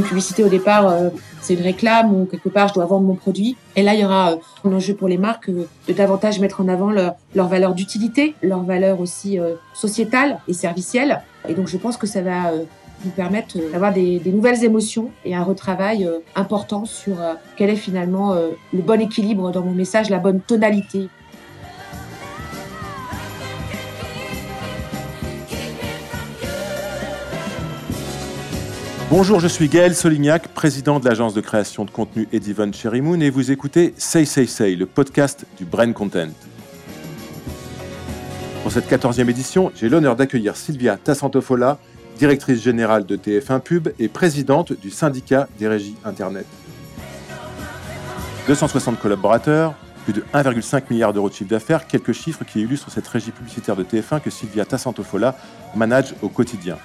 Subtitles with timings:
[0.00, 1.10] Une publicité au départ, euh,
[1.42, 3.58] c'est une réclame ou quelque part je dois vendre mon produit.
[3.76, 6.90] Et là, il y aura un enjeu pour les marques de davantage mettre en avant
[6.90, 9.38] leur, leur valeur d'utilité, leur valeur aussi
[9.74, 11.20] sociétale et servicielle.
[11.50, 12.50] Et donc je pense que ça va
[13.04, 17.16] nous permettre d'avoir des, nouvelles émotions et un retravail important sur
[17.56, 18.34] quel est finalement
[18.72, 21.08] le bon équilibre dans mon message, la bonne tonalité.
[29.10, 33.18] Bonjour, je suis Gaël Solignac, président de l'agence de création de contenu Edivan Cherry Moon
[33.18, 36.28] et vous écoutez Say Say Say, le podcast du Brain Content.
[38.62, 41.78] Pour cette 14e édition, j'ai l'honneur d'accueillir Sylvia Tassantofola,
[42.20, 46.46] directrice générale de TF1 Pub et présidente du syndicat des régies Internet.
[48.46, 49.74] 260 collaborateurs,
[50.04, 53.74] plus de 1,5 milliard d'euros de chiffre d'affaires, quelques chiffres qui illustrent cette régie publicitaire
[53.74, 55.34] de TF1 que Sylvia Tassantofola
[55.74, 56.78] manage au quotidien.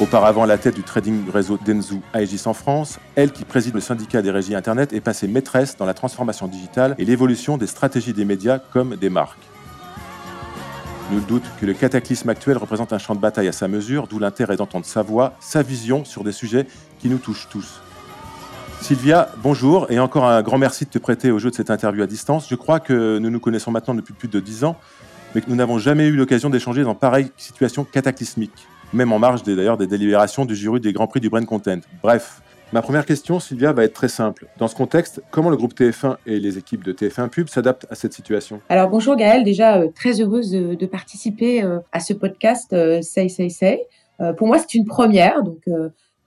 [0.00, 4.22] Auparavant la tête du trading réseau Denzu Aegis en France, elle qui préside le syndicat
[4.22, 8.24] des régies Internet est passée maîtresse dans la transformation digitale et l'évolution des stratégies des
[8.24, 9.38] médias comme des marques.
[11.10, 14.18] Nul doute que le cataclysme actuel représente un champ de bataille à sa mesure, d'où
[14.18, 16.66] l'intérêt d'entendre sa voix, sa vision sur des sujets
[16.98, 17.80] qui nous touchent tous.
[18.80, 22.02] Sylvia, bonjour et encore un grand merci de te prêter au jeu de cette interview
[22.02, 22.48] à distance.
[22.48, 24.76] Je crois que nous nous connaissons maintenant depuis plus de dix ans,
[25.34, 29.42] mais que nous n'avons jamais eu l'occasion d'échanger dans pareille situation cataclysmique même en marge
[29.42, 31.80] d'ailleurs des délibérations du jury des Grands Prix du Brain Content.
[32.02, 34.46] Bref, ma première question, Sylvia, va être très simple.
[34.58, 37.94] Dans ce contexte, comment le groupe TF1 et les équipes de TF1 Pub s'adaptent à
[37.94, 38.60] cette situation?
[38.68, 43.28] Alors bonjour Gaëlle, déjà euh, très heureuse de, participer euh, à ce podcast euh, Say
[43.28, 43.86] Say Say.
[44.36, 45.62] pour moi, c'est une première, donc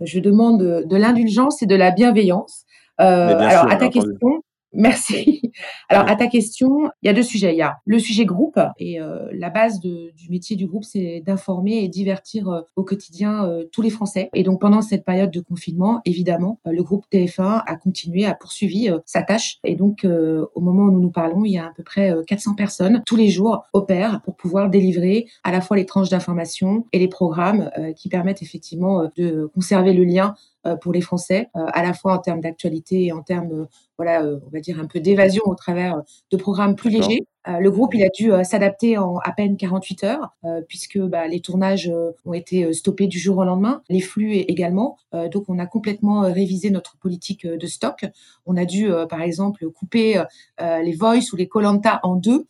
[0.01, 2.65] je demande de, l'indulgence et de la bienveillance.
[2.97, 4.43] alors à ta question,
[4.75, 5.41] Merci.
[5.89, 7.53] Alors, à ta question, il y a deux sujets.
[7.53, 10.83] Il y a le sujet groupe et euh, la base de, du métier du groupe,
[10.83, 14.29] c'est d'informer et divertir euh, au quotidien euh, tous les Français.
[14.33, 18.89] Et donc, pendant cette période de confinement, évidemment, le groupe TF1 a continué, a poursuivi
[19.05, 19.59] sa tâche.
[19.63, 22.55] Et donc, au moment où nous nous parlons, il y a à peu près 400
[22.55, 26.99] personnes tous les jours opèrent pour pouvoir délivrer à la fois les tranches d'information et
[26.99, 31.83] les programmes qui permettent effectivement de conserver le lien euh, pour les Français, euh, à
[31.83, 33.65] la fois en termes d'actualité et en termes, euh,
[33.97, 37.27] voilà, on va dire un peu d'évasion au travers de programmes plus légers.
[37.47, 40.35] le groupe, il a dû s'adapter en à peine 48 heures,
[40.67, 41.89] puisque bah, les tournages
[42.25, 44.97] ont été stoppés du jour au lendemain, les flux également.
[45.31, 48.05] donc, on a complètement révisé notre politique de stock.
[48.45, 50.21] On a dû, par exemple, couper
[50.59, 52.47] les Voice ou les Colanta en deux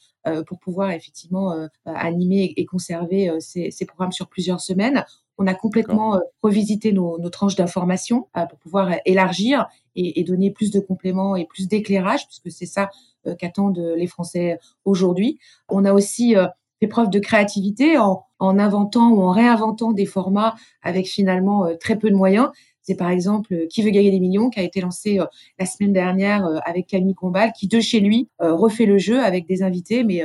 [0.47, 1.53] pour pouvoir effectivement
[1.85, 5.05] animer et conserver ces, ces, programmes sur plusieurs semaines.
[5.37, 10.51] On a complètement euh, revisité nos, tranches d'information euh, pour pouvoir euh, élargir et, donner
[10.51, 12.89] plus de compléments et plus d'éclairage, puisque c'est ça
[13.39, 15.39] qu'attendent les Français aujourd'hui.
[15.69, 16.35] On a aussi
[16.81, 22.09] fait preuve de créativité en, inventant ou en réinventant des formats avec finalement très peu
[22.09, 22.49] de moyens.
[22.81, 25.17] C'est par exemple Qui veut gagner des millions qui a été lancé
[25.57, 29.63] la semaine dernière avec Camille Combal qui de chez lui refait le jeu avec des
[29.63, 30.23] invités mais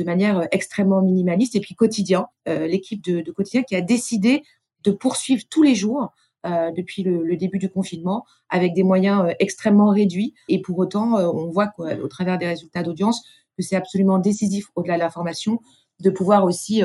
[0.00, 1.54] de manière euh, extrêmement minimaliste.
[1.54, 4.42] Et puis quotidien, euh, l'équipe de, quotidien qui a décidé
[4.82, 6.08] de poursuivre tous les jours
[6.46, 10.34] euh, depuis le, début du confinement avec des moyens extrêmement réduits.
[10.48, 13.22] Et pour autant, on voit au travers des résultats d'audience
[13.56, 15.60] que c'est absolument décisif au-delà de la formation
[16.00, 16.82] de pouvoir aussi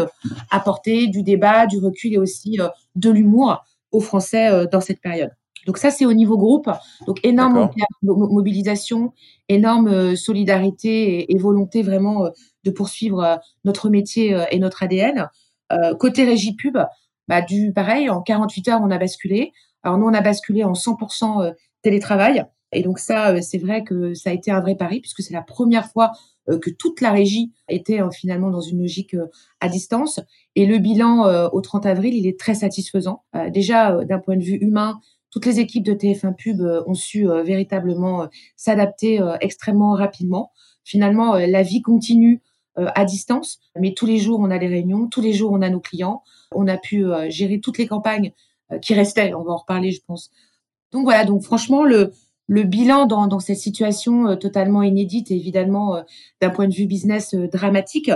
[0.51, 2.59] apporter du débat, du recul et aussi
[2.95, 5.31] de l'humour aux Français dans cette période.
[5.65, 6.69] Donc ça, c'est au niveau groupe.
[7.07, 7.69] Donc énorme
[8.01, 9.13] mobilisation,
[9.49, 12.29] énorme euh, solidarité et, volonté vraiment euh,
[12.63, 15.29] de poursuivre euh, notre métier et notre ADN.
[15.99, 16.77] côté régie pub,
[17.27, 19.51] bah, du pareil, en 48 heures, on a basculé.
[19.83, 22.45] Alors nous, on a basculé en 100% télétravail.
[22.71, 25.41] Et donc ça, c'est vrai que ça a été un vrai pari puisque c'est la
[25.41, 26.11] première fois
[26.47, 29.15] que toute la régie était finalement dans une logique
[29.59, 30.19] à distance.
[30.55, 33.23] Et le bilan au 30 avril, il est très satisfaisant.
[33.49, 34.99] déjà, d'un point de vue humain,
[35.35, 40.53] toutes les équipes de TF1 Pub euh, ont su euh, véritablement euh, s'adapter extrêmement rapidement.
[40.85, 42.41] Finalement, la vie continue
[42.77, 45.69] à distance, mais tous les jours on a des réunions, tous les jours on a
[45.69, 46.23] nos clients.
[46.53, 48.31] On a pu gérer toutes les campagnes
[48.81, 49.33] qui restaient.
[49.33, 50.29] On va en reparler, je pense.
[50.91, 51.25] Donc voilà.
[51.25, 56.03] Donc franchement, le bilan dans, cette situation totalement inédite et évidemment
[56.39, 58.11] d'un point de vue business dramatique,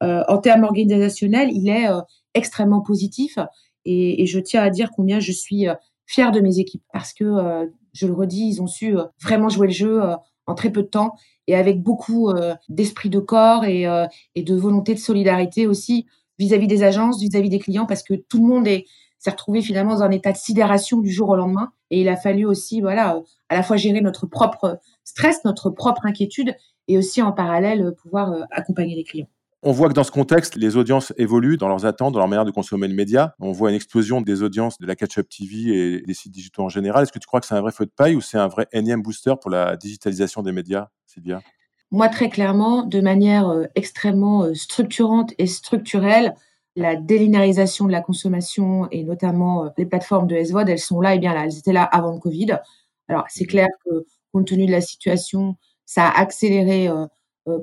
[0.00, 1.88] en termes organisationnels, il est
[2.32, 3.38] extrêmement positif.
[3.84, 5.66] Et, je tiens à dire combien je suis
[6.06, 9.48] fière de mes équipes parce que, euh, je le redis, ils ont su euh, vraiment
[9.48, 10.16] jouer le jeu euh,
[10.46, 11.14] en très peu de temps
[11.46, 12.32] et avec beaucoup
[12.68, 13.86] d'esprit de corps et,
[14.34, 16.06] et, de volonté de solidarité aussi
[16.38, 18.86] vis-à-vis des agences, vis-à-vis des clients, parce que tout le monde est
[19.18, 21.72] s'est retrouvé finalement dans un état de sidération du jour au lendemain.
[21.90, 26.04] Et il a fallu aussi, voilà, à la fois gérer notre propre stress, notre propre
[26.04, 26.54] inquiétude,
[26.88, 29.28] et aussi en parallèle pouvoir accompagner les clients.
[29.66, 32.44] On voit que dans ce contexte, les audiences évoluent dans leurs attentes, dans leur manière
[32.44, 33.34] de consommer le média.
[33.40, 36.68] On voit une explosion des audiences de la catch-up TV et des sites digitaux en
[36.68, 37.02] général.
[37.02, 38.68] Est-ce que tu crois que c'est un vrai feu de paille ou c'est un vrai
[38.72, 41.40] énième booster pour la digitalisation des médias, Sylvia?
[41.90, 46.34] Moi, très clairement, de manière euh, extrêmement euh, structurante et structurelle,
[46.76, 51.14] la délinéarisation de la consommation et notamment euh, les plateformes de SVOD, elles sont là
[51.14, 51.44] et bien là.
[51.46, 52.58] Elles étaient là avant le Covid.
[53.08, 55.56] Alors, c'est clair que compte tenu de la situation,
[55.86, 56.90] ça a accéléré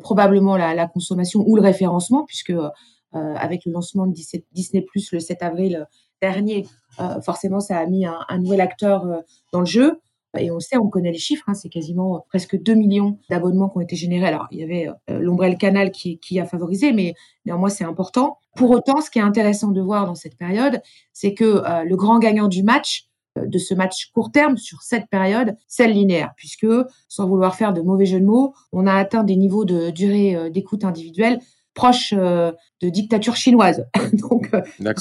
[0.02, 2.70] probablement la, consommation ou le référencement, puisque euh,
[3.12, 4.14] avec le lancement de
[4.52, 5.88] Disney Plus le 7 avril
[6.22, 6.68] dernier,
[7.00, 9.06] euh, forcément, ça a mis un, nouvel acteur
[9.52, 10.00] dans le jeu.
[10.38, 13.78] Et on sait, on connaît les chiffres, hein, c'est quasiment presque 2 millions d'abonnements qui
[13.78, 14.28] ont été générés.
[14.28, 18.38] Alors, il y avait euh, l'ombrelle canal qui, a favorisé, mais néanmoins, c'est important.
[18.56, 20.82] Pour autant, ce qui est intéressant de voir dans cette période,
[21.12, 24.82] c'est que euh, le grand gagnant du match, euh, de ce match court terme sur
[24.82, 26.68] cette période, celle linéaire, puisque,
[27.08, 30.36] sans vouloir faire de mauvais jeux de mots, on a atteint des niveaux de durée
[30.36, 31.40] euh, d'écoute individuelle
[31.74, 32.52] proches euh,
[32.82, 33.86] de dictature chinoise.
[34.14, 34.52] Donc,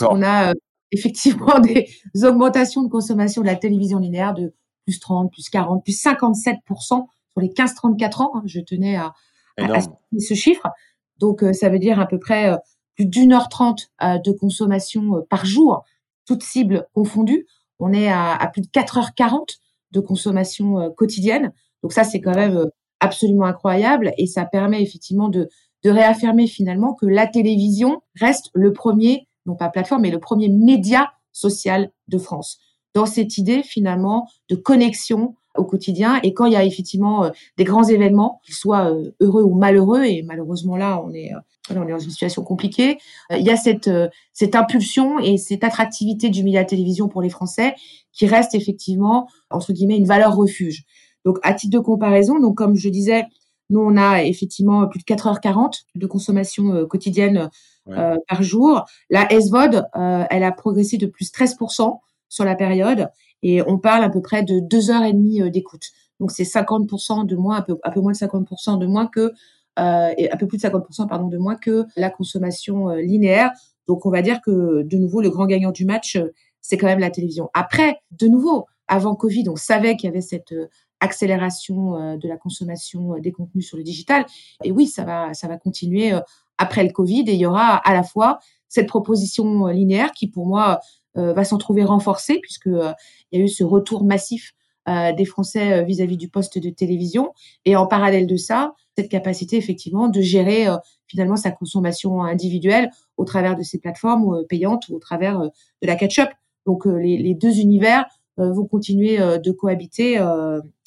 [0.08, 0.52] on a
[0.92, 1.88] effectivement des
[2.24, 4.54] augmentations de consommation de la télévision linéaire de
[4.86, 6.56] plus 30, plus 40, plus 57%
[6.86, 7.06] sur
[7.38, 8.30] les 15-34 ans.
[8.34, 8.42] Hein.
[8.46, 9.12] je tenais à,
[9.58, 9.80] à,
[10.16, 10.68] ce chiffre.
[11.18, 12.56] Donc, ça veut dire à peu près
[12.94, 15.84] plus d'une heure trente de consommation par jour,
[16.24, 17.46] toutes cibles confondues
[17.80, 19.58] on est à, plus de 4h40
[19.92, 21.52] de consommation euh, quotidienne.
[21.82, 22.66] Donc ça, c'est quand même euh,
[23.00, 25.48] absolument incroyable et ça permet effectivement de,
[25.82, 30.48] de réaffirmer finalement que la télévision reste le premier, non pas plateforme, mais le premier
[30.48, 32.58] média social de France.
[32.94, 37.31] Dans cette idée finalement de connexion au quotidien et quand il y a effectivement euh,
[37.56, 41.32] des grands événements, qu'ils soient heureux ou malheureux, et malheureusement là on est
[41.79, 42.99] on est dans une situation compliquée.
[43.32, 47.23] Euh, il y a cette, euh, cette impulsion et cette attractivité du média télévision pour
[47.23, 47.75] les Français
[48.12, 50.85] qui reste effectivement, entre guillemets, une valeur refuge.
[51.25, 53.25] Donc, à titre de comparaison, donc comme je disais,
[53.69, 57.50] nous, on a effectivement plus de 4h40 de consommation euh, quotidienne
[58.29, 58.85] par jour.
[59.08, 61.99] La SVOD, elle a progressé de plus 13%
[62.29, 63.08] sur la période
[63.42, 65.88] et on parle à peu près de 2h30 d'écoute.
[66.19, 69.32] Donc, c'est 50% de moins, un peu, un peu moins de 50% de moins que
[69.78, 73.50] euh, et un peu plus de 50% pardon, de moins que la consommation euh, linéaire.
[73.87, 76.87] Donc on va dire que de nouveau le grand gagnant du match, euh, c'est quand
[76.87, 77.50] même la télévision.
[77.54, 80.54] Après, de nouveau, avant Covid, on savait qu'il y avait cette
[80.98, 84.26] accélération de la consommation des contenus sur le digital.
[84.62, 86.12] Et oui, ça va, ça va continuer
[86.58, 87.22] après le Covid.
[87.28, 90.81] Et il y aura à la fois cette proposition linéaire qui, pour moi,
[91.14, 94.52] va s'en trouver renforcée puisque il y a eu ce retour massif
[94.86, 97.32] des Français vis-à-vis -vis du poste de télévision.
[97.64, 100.76] Et en parallèle de ça, cette capacité effectivement de gérer euh,
[101.06, 105.48] finalement sa consommation individuelle au travers de ces plateformes euh, payantes ou au travers euh,
[105.82, 106.28] de la catch-up.
[106.66, 108.04] Donc les, deux univers
[108.36, 110.18] vont continuer de cohabiter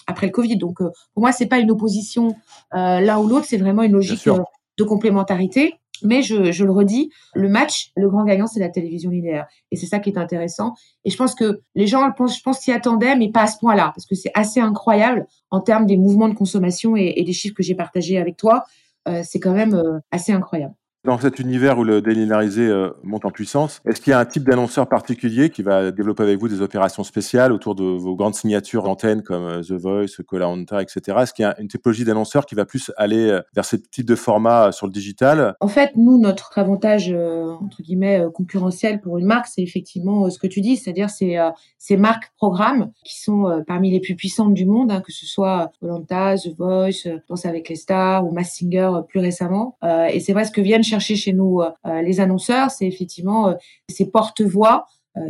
[0.06, 0.58] après le Covid.
[0.58, 2.36] Donc pour moi, c'est pas une opposition
[2.72, 4.30] l'un ou l'autre, c'est vraiment une logique
[4.78, 5.74] de complémentarité.
[6.04, 9.48] Mais je, le redis, le match, le grand gagnant, c'est la télévision linéaire.
[9.72, 10.74] Et c'est ça qui est intéressant.
[11.06, 13.92] Et je pense que les gens, je pense, s'y attendaient, mais pas à ce point-là,
[13.96, 17.56] parce que c'est assez incroyable en termes des mouvements de consommation et, et des chiffres
[17.56, 18.66] que j'ai partagés avec toi.
[19.08, 20.76] Euh, c'est quand même euh, assez incroyable.
[21.06, 24.26] Dans cet univers où le délinéarisé euh, monte en puissance, est-ce qu'il y a un
[24.26, 28.36] type d'annonceur particulier qui va développer avec vous des opérations spéciales autour de vos grandes
[28.36, 31.18] signatures d'antennes comme euh, The Voice, Colanta, etc.
[31.20, 34.06] Est-ce qu'il y a une typologie d'annonceur qui va plus aller euh, vers ce type
[34.06, 35.56] de format sur le digital?
[35.60, 40.48] En fait, nous, notre avantage, entre guillemets, concurrentiel pour une marque, c'est effectivement ce que
[40.48, 41.38] tu dis, c'est-à-dire ces,
[41.78, 45.72] ces marques programmes qui sont parmi les plus puissantes du monde, hein, que ce soit
[45.82, 49.78] Colanta, The Voice, Danse avec les stars ou Mass Singer plus récemment.
[49.84, 53.50] et c'est vrai ce que viennent chercher chez nous euh, euh, les annonceurs, c'est effectivement
[53.50, 53.54] euh,
[53.90, 54.86] ces porte-voix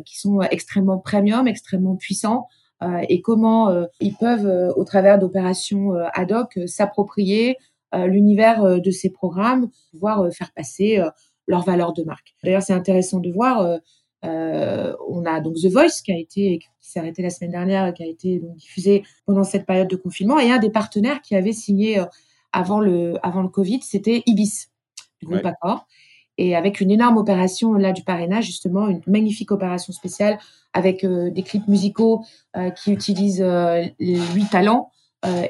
[0.05, 2.47] qui sont extrêmement premium, extrêmement puissants,
[3.09, 7.57] et comment ils peuvent, au travers d'opérations ad hoc, s'approprier
[7.93, 11.03] l'univers de ces programmes, pouvoir faire passer
[11.47, 12.33] leur valeur de marque.
[12.45, 13.77] D'ailleurs, c'est intéressant de voir.
[14.23, 18.03] on a donc The Voice qui a été qui s'est arrêté la semaine dernière, qui
[18.03, 21.51] a été donc, diffusé pendant cette période de confinement, et un des partenaires qui avait
[21.51, 22.01] signé
[22.53, 24.69] avant le avant le Covid, c'était Ibis
[25.23, 25.47] groupe
[26.37, 30.39] Et avec une énorme opération là du parrainage, justement, une magnifique opération spéciale
[30.73, 32.23] avec euh, des clips musicaux
[32.57, 34.89] euh, qui utilisent euh, les huit talents,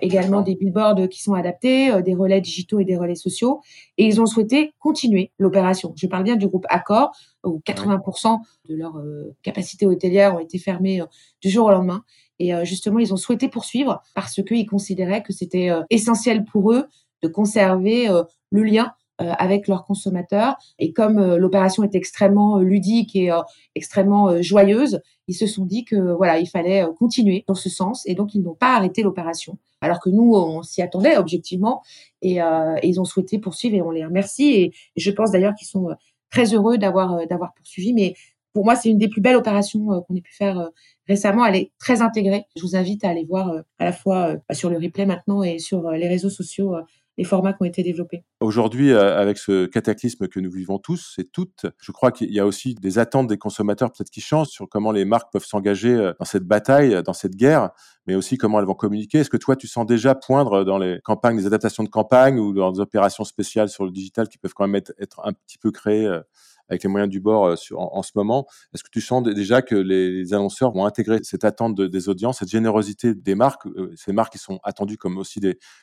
[0.03, 3.61] également des billboards qui sont adaptés, des relais digitaux et des relais sociaux.
[3.97, 5.95] Et ils ont souhaité continuer l'opération.
[5.95, 7.11] Je parle bien du groupe Accor,
[7.43, 8.37] où 80%
[8.69, 9.01] de leurs
[9.41, 11.01] capacités hôtelières ont été fermées
[11.41, 12.03] du jour au lendemain.
[12.37, 16.85] Et justement, ils ont souhaité poursuivre parce qu'ils considéraient que c'était essentiel pour eux
[17.23, 18.09] de conserver
[18.51, 18.93] le lien
[19.37, 20.55] avec leurs consommateurs.
[20.79, 23.29] Et comme l'opération est extrêmement ludique et
[23.75, 28.15] extrêmement joyeuse, ils se sont dit que voilà, il fallait continuer dans ce sens et
[28.15, 29.57] donc ils n'ont pas arrêté l'opération.
[29.81, 31.81] Alors que nous, on s'y attendait objectivement
[32.21, 32.39] et,
[32.83, 34.51] ils ont souhaité poursuivre et on les remercie.
[34.51, 34.63] Et,
[34.95, 35.89] et je pense d'ailleurs qu'ils sont
[36.29, 37.93] très heureux d'avoir d'avoir poursuivi.
[37.93, 38.15] Mais
[38.53, 40.69] pour moi, c'est une des plus belles opérations qu'on ait pu faire
[41.07, 41.45] récemment.
[41.45, 42.45] Elle est très intégrée.
[42.55, 45.89] Je vous invite à aller voir à la fois sur le replay maintenant et sur
[45.91, 46.75] les réseaux sociaux
[47.17, 48.23] les formats qui ont été développés.
[48.39, 52.39] Aujourd'hui, euh, avec ce cataclysme que nous vivons tous et toutes, je crois qu'il y
[52.39, 55.93] a aussi des attentes des consommateurs peut-être qui changent sur comment les marques peuvent s'engager
[55.93, 57.69] euh, dans cette bataille, dans cette guerre,
[58.07, 59.19] mais aussi comment elles vont communiquer.
[59.19, 62.53] Est-ce que toi, tu sens déjà poindre dans les campagnes, des adaptations de campagne ou
[62.53, 65.57] dans des opérations spéciales sur le digital qui peuvent quand même être, être un petit
[65.57, 66.21] peu créées euh,
[66.69, 68.45] avec les moyens du bord euh, en, ce moment.
[68.73, 72.49] Est-ce que tu sens déjà que les, annonceurs vont intégrer cette attente des audiences, cette
[72.49, 75.39] générosité des marques, euh, ces marques qui sont attendues comme aussi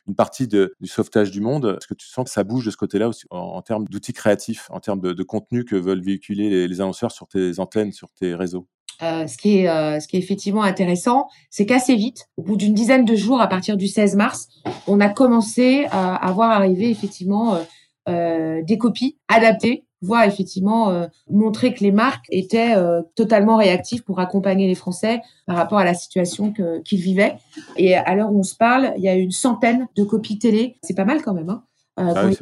[0.07, 1.77] une partie de, du sauvetage du monde?
[1.79, 4.67] Est-ce que tu sens que ça bouge de ce côté-là aussi en, termes d'outils créatifs,
[4.71, 8.67] en termes de, contenu que veulent véhiculer les, annonceurs sur tes antennes, sur tes réseaux?
[9.03, 12.75] Euh, ce, qui est, ce qui est effectivement intéressant, c'est qu'assez vite, au bout d'une
[12.75, 14.49] dizaine de jours, à partir du 16 mars,
[14.87, 17.59] on a commencé à, à voir arriver effectivement
[18.07, 24.21] des copies adaptées voit effectivement euh, montrer que les marques étaient euh, totalement réactives pour
[24.21, 26.53] accompagner les Français par rapport à la situation
[26.85, 27.37] qu'ils vivaient.
[27.77, 30.77] Et à l'heure où on se parle, il y a une centaine de copies télé.
[30.83, 31.51] C'est pas mal quand même.
[31.51, 31.63] Hein,
[31.99, 32.37] euh, ah oui,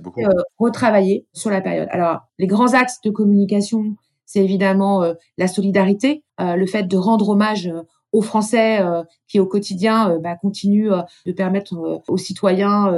[0.59, 1.89] retravaillé sur la période.
[1.91, 5.03] Alors, les grands axes de communication, c'est évidemment
[5.39, 7.73] la solidarité, le fait de rendre hommage
[8.13, 8.79] aux Français
[9.27, 10.93] qui au quotidien bah, continuent
[11.27, 12.93] de permettre aux citoyens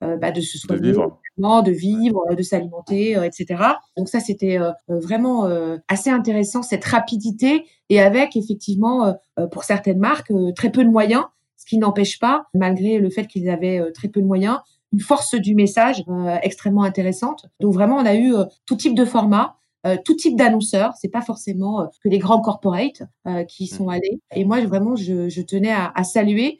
[0.00, 3.62] bah, de se soigner, de vivre, de s'alimenter, euh, etc.
[3.96, 9.14] Donc ça, c'était euh, vraiment euh, assez intéressant, cette rapidité, et avec effectivement,
[9.50, 11.24] pour certaines marques, très peu de moyens,
[11.56, 14.60] ce qui n'empêche pas, malgré le fait qu'ils avaient très peu de moyens,
[14.94, 16.02] une force du message
[16.42, 17.46] extrêmement intéressante.
[17.60, 18.32] Donc vraiment, on a eu
[18.64, 19.56] tout type de format.
[20.06, 23.02] tout type d'annonceurs, c'est pas forcément que les grands corporates
[23.46, 23.90] qui sont mmh.
[23.90, 24.20] allés.
[24.34, 26.58] Et moi, vraiment, je, je tenais à, à saluer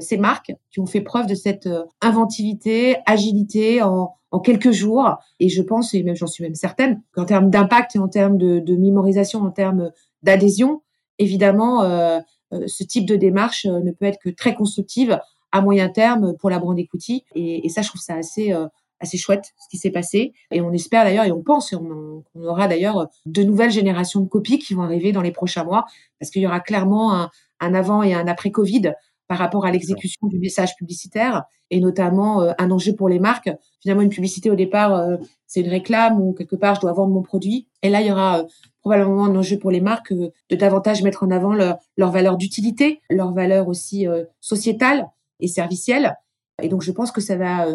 [0.00, 5.16] ces marques qui ont fait preuve de cette euh, inventivité, agilité en, quelques jours.
[5.40, 8.76] Et je pense, et j'en suis même certaine, qu'en termes d'impact et en termes de,
[8.76, 9.90] mémorisation, en termes
[10.22, 10.82] d'adhésion,
[11.18, 12.20] évidemment, euh,
[12.52, 15.18] euh, ce type de démarche ne peut être que très constructive
[15.50, 17.24] à moyen terme pour la brand equity.
[17.34, 18.54] Et, et ça, je trouve ça assez
[19.00, 20.32] assez chouette ce qui s'est passé.
[20.50, 24.28] Et on espère d'ailleurs, et on pense, qu'on on aura d'ailleurs de nouvelles générations de
[24.28, 25.86] copies qui vont arriver dans les prochains mois,
[26.18, 27.28] parce qu'il y aura clairement
[27.60, 28.92] un avant et un après Covid
[29.28, 33.50] par rapport à l'exécution du message publicitaire et notamment euh, un enjeu pour les marques.
[33.80, 35.16] Finalement, une publicité au départ, euh,
[35.46, 37.68] c'est une réclame ou quelque part je dois vendre mon produit.
[37.82, 38.44] Et là, il y aura euh,
[38.80, 43.02] probablement un enjeu pour les marques de davantage mettre en avant leur, leur valeur d'utilité,
[43.10, 44.06] leur valeur aussi
[44.40, 46.16] sociétale et servicielle.
[46.62, 47.66] Et donc, je pense que ça va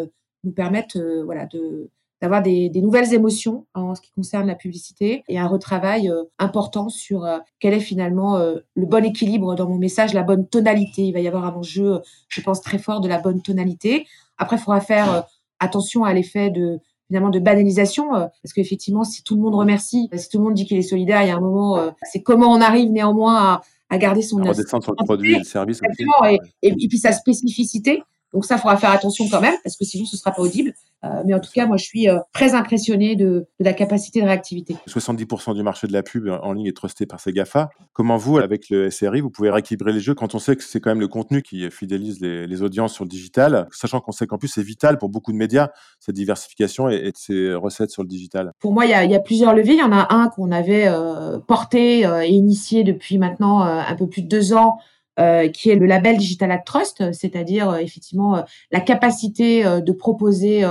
[0.42, 1.88] nous permettre, voilà, de
[2.24, 6.22] d'avoir des, des, nouvelles émotions en ce qui concerne la publicité et un retravail euh,
[6.38, 10.48] important sur euh, quel est finalement euh, le bon équilibre dans mon message, la bonne
[10.48, 11.02] tonalité.
[11.02, 14.06] Il va y avoir un enjeu, je pense, très fort de la bonne tonalité.
[14.38, 15.24] Après, il faudra faire
[15.60, 16.78] attention à l'effet de
[17.08, 20.64] finalement de banalisation parce qu'effectivement si tout le monde remercie si tout le monde dit
[20.64, 23.98] qu'il est solidaire il y a un moment c'est comment on arrive néanmoins à, à
[23.98, 27.12] garder son à redescendre sur le produit et le service et, et, et, puis sa
[27.12, 28.02] spécificité
[28.34, 30.74] donc ça, il faudra faire attention quand même, parce que sinon, ce sera pas audible.
[31.04, 34.20] Euh, mais en tout cas, moi, je suis euh, très impressionné de, de, la capacité
[34.20, 34.76] de réactivité.
[34.88, 37.70] 70% du marché de la pub en ligne est trusté par ces GAFA.
[37.92, 40.80] Comment vous, avec le SRI, vous pouvez rééquilibrer les jeux quand on sait que c'est
[40.80, 44.26] quand même le contenu qui fidélise les, les audiences sur le digital, sachant qu'on sait
[44.26, 45.68] qu'en plus, c'est vital pour beaucoup de médias,
[46.00, 48.52] cette diversification et, et ces recettes sur le digital?
[48.58, 49.74] Pour moi, il y a, y a, plusieurs leviers.
[49.74, 54.08] Il y en a un qu'on avait euh, porté et initié depuis maintenant un peu
[54.08, 54.78] plus de deux ans,
[55.20, 58.42] euh, qui est le label Digital Act Trust, c'est-à-dire euh, effectivement euh,
[58.72, 60.64] la capacité de proposer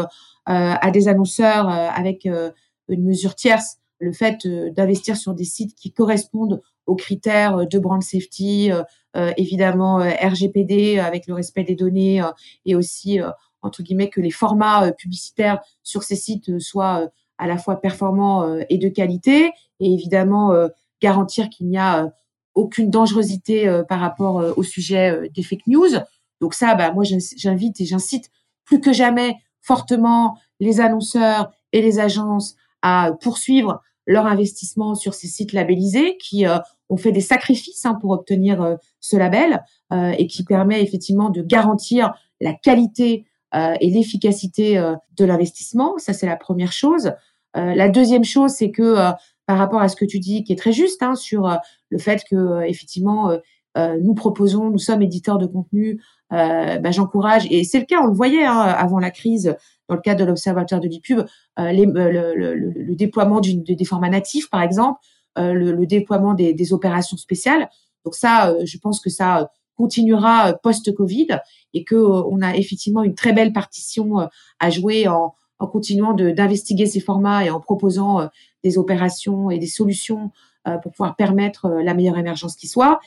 [0.46, 6.62] à des annonceurs avec une mesure tierce le fait d'investir sur des sites qui correspondent
[6.86, 8.70] aux critères de brand safety,
[9.38, 12.22] évidemment RGPD avec le respect des données
[12.66, 13.22] et aussi
[13.62, 17.08] entre guillemets que les formats publicitaires sur ces sites soient
[17.38, 20.52] à la fois performants et de qualité et évidemment
[21.02, 22.12] garantir qu'il n'y a
[22.56, 25.90] aucune dangerosité euh, par rapport euh, au sujet euh, des fake news.
[26.42, 27.04] Donc ça, bah, moi,
[27.38, 28.30] j'invite et j'incite
[28.66, 35.28] plus que jamais fortement les annonceurs et les agences à poursuivre leur investissement sur ces
[35.28, 36.46] sites labellisés qui
[36.90, 42.14] ont fait des sacrifices hein, pour obtenir ce label et qui permet effectivement de garantir
[42.42, 44.76] la qualité et l'efficacité
[45.16, 45.98] de l'investissement.
[45.98, 47.14] Ça, c'est la première chose.
[47.56, 49.14] la deuxième chose, c'est que
[49.46, 51.56] par rapport à ce que tu dis, qui est très juste, hein, sur euh,
[51.90, 53.32] le fait que euh, effectivement
[53.78, 58.08] euh, nous proposons, nous sommes éditeurs de contenu, bah, j'encourage, et c'est le cas, on
[58.08, 59.56] le voyait hein, avant la crise,
[59.88, 61.26] dans le cadre de l'Observatoire de l'IPUB,
[61.58, 65.00] le, déploiement des formats natifs, par exemple,
[65.36, 67.68] le, déploiement des, des, opérations spéciales.
[68.06, 71.40] Donc ça, je pense que ça continuera post-Covid
[71.74, 74.28] et que on a effectivement une très belle partition
[74.60, 75.34] à jouer en,
[75.64, 78.28] en continuant d'investiguer ces formats et en proposant euh,
[78.64, 80.32] des opérations et des solutions
[80.68, 83.00] euh, pour pouvoir permettre euh, la meilleure émergence qui soit.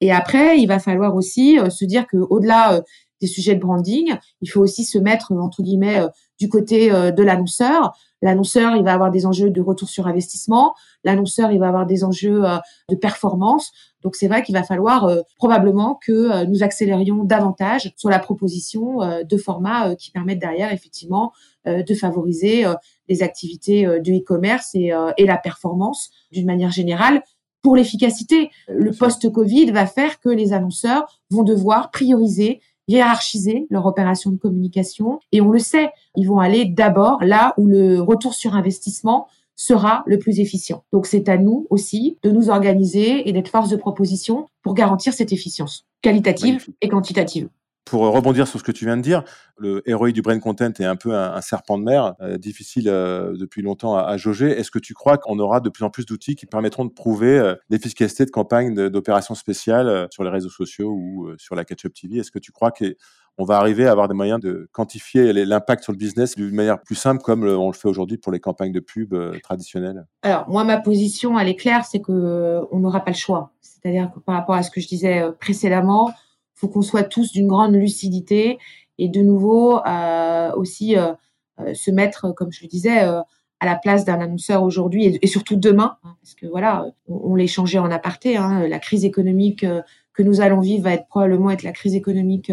[0.00, 2.80] Et après, il va falloir aussi se dire que au-delà
[3.20, 6.00] des sujets de branding, il faut aussi se mettre entre guillemets
[6.38, 7.92] du côté de l'annonceur.
[8.22, 10.74] L'annonceur, il va avoir des enjeux de retour sur investissement.
[11.04, 12.42] L'annonceur, il va avoir des enjeux
[12.88, 13.72] de performance.
[14.02, 19.36] Donc c'est vrai qu'il va falloir probablement que nous accélérions davantage sur la proposition de
[19.38, 21.32] formats qui permettent derrière effectivement
[21.66, 22.72] euh, de favoriser euh,
[23.06, 27.22] les activités euh, de e-commerce et, et la performance d'une manière générale
[27.60, 28.50] pour l'efficacité.
[28.68, 35.20] Le post-Covid va faire que les annonceurs vont devoir prioriser hiérarchiser leur opération de communication.
[35.32, 40.02] Et on le sait, ils vont aller d'abord là où le retour sur investissement sera
[40.06, 40.84] le plus efficient.
[40.92, 45.12] Donc c'est à nous aussi de nous organiser et d'être force de proposition pour garantir
[45.12, 47.48] cette efficience qualitative et quantitative.
[47.90, 49.24] Pour rebondir sur ce que tu viens de dire,
[49.58, 53.36] le ROI du brain content est un peu un, serpent de mer, euh, difficile euh,
[53.36, 54.48] depuis longtemps à, jauger.
[54.48, 57.36] Est-ce que tu crois qu'on aura de plus en plus d'outils qui permettront de prouver
[57.36, 62.18] euh, l'efficacité de campagnes d'opérations spéciales sur les réseaux sociaux ou sur la Catch-up TV
[62.18, 65.90] Est-ce que tu crois qu'on va arriver à avoir des moyens de quantifier l'impact sur
[65.90, 68.78] le business d'une manière plus simple comme on le fait aujourd'hui pour les campagnes de
[68.78, 70.06] pub traditionnelles?
[70.22, 73.50] Alors moi ma position elle est claire, c'est que on n'aura pas le choix.
[73.60, 76.12] C'est-à-dire que par rapport à ce que je disais précédemment,
[76.60, 78.58] faut qu'on soit tous d'une grande lucidité
[78.98, 81.12] et de nouveau euh, aussi euh,
[81.58, 85.56] euh, se mettre, comme je le disais, à la place d'un annonceur aujourd'hui et, surtout
[85.56, 88.36] demain, hein, parce que voilà, on, on changé en aparté.
[88.36, 89.64] Hein, la crise économique
[90.12, 92.52] que nous allons vivre va probablement être la crise économique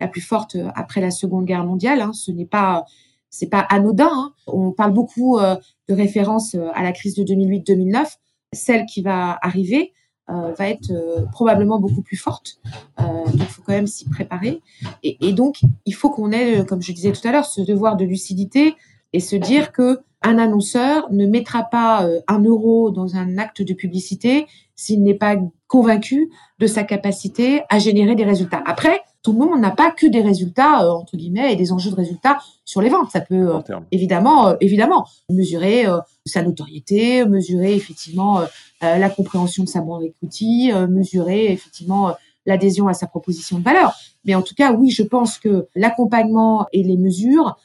[0.00, 2.00] la plus forte après la Seconde Guerre mondiale.
[2.00, 2.12] Hein.
[2.12, 2.86] ce n'est pas
[3.30, 4.32] c'est pas anodin.
[4.46, 8.16] On parle beaucoup de référence à la crise de 2008-2009,
[8.52, 9.92] celle qui va arriver.
[10.30, 12.60] Euh, va être euh, probablement beaucoup plus forte.
[13.00, 14.60] Euh, il faut quand même s'y préparer.
[15.02, 17.96] Et, et, donc, il faut qu'on ait, comme je disais tout à l'heure, ce devoir
[17.96, 18.76] de lucidité
[19.14, 23.72] et se dire que un annonceur ne mettra pas un euro dans un acte de
[23.72, 25.36] publicité s'il n'est pas
[25.66, 28.62] convaincu de sa capacité à générer des résultats.
[28.66, 31.90] Après, tout le monde n'a pas que des résultats euh, entre guillemets et des enjeux
[31.90, 33.10] de résultats sur les ventes.
[33.10, 33.60] Ça peut euh,
[33.92, 35.84] évidemment, euh, évidemment, mesurer
[36.24, 38.40] sa notoriété, mesurer effectivement
[38.80, 42.14] la compréhension de sa brand equity, mesurer effectivement
[42.46, 43.94] l'adhésion à sa proposition de valeur.
[44.24, 47.58] Mais en tout cas, oui, je pense que l'accompagnement et les mesures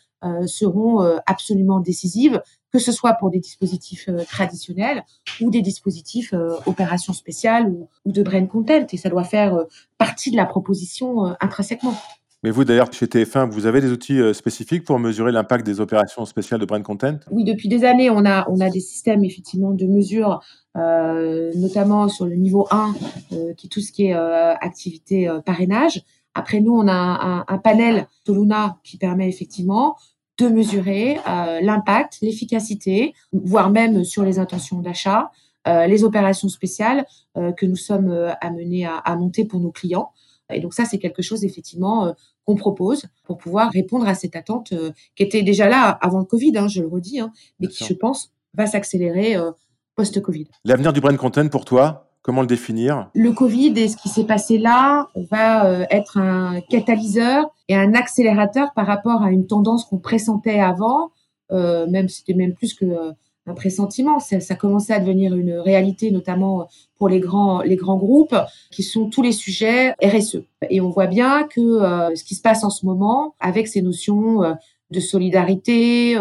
[0.45, 2.41] seront absolument décisives
[2.73, 5.03] que ce soit pour des dispositifs euh, traditionnels
[5.39, 8.87] ou des dispositifs euh, opérations spéciales ou, de brain content.
[8.91, 9.63] Et ça doit faire euh,
[9.99, 11.95] partie de la proposition intrinsèquement.
[12.43, 16.25] Mais vous, d'ailleurs, chez TF1, vous avez des outils spécifiques pour mesurer l'impact des opérations
[16.25, 17.17] spéciales de brain content?
[17.31, 20.41] Oui, depuis des années, on a, on a des systèmes effectivement de mesure,
[20.75, 22.95] notamment sur le niveau 1,
[23.55, 26.03] qui est tout ce qui est activité parrainage.
[26.33, 29.95] Après, nous, on a un, un panel Soluna qui permet effectivement
[30.39, 35.31] de mesurer euh, l'impact, l'efficacité, voire même sur les intentions d'achat,
[35.67, 37.05] euh, les opérations spéciales
[37.37, 40.11] euh, que nous sommes amenés à, à, monter pour nos clients.
[40.51, 42.13] Et donc ça, c'est quelque chose effectivement
[42.45, 44.73] qu'on propose pour pouvoir répondre à cette attente
[45.15, 47.93] qui était déjà là avant le Covid, hein, je le redis, hein, mais qui, je
[47.93, 49.37] pense, va s'accélérer
[49.95, 50.47] post-Covid.
[50.65, 53.09] L'avenir du brand content pour toi, Comment le définir?
[53.13, 57.93] Le Covid et ce qui s'est passé là va euh, être un catalyseur et un
[57.93, 61.11] accélérateur par rapport à une tendance qu'on pressentait avant,
[61.51, 63.11] euh, même c'était même plus que euh,
[63.45, 67.97] un pressentiment, ça, ça commençait à devenir une réalité, notamment pour les grands les grands
[67.97, 68.37] groupes,
[68.71, 70.43] qui sont tous les sujets RSE.
[70.69, 71.59] Et on voit bien que
[72.15, 74.43] ce qui se passe en ce moment, avec ces notions
[74.91, 76.17] de solidarité,